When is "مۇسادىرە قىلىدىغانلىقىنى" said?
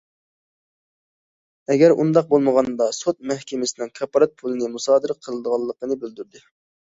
4.77-5.99